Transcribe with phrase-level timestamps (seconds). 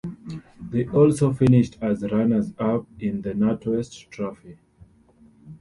[0.59, 4.57] They also finished as runners-up in the NatWest Trohpy.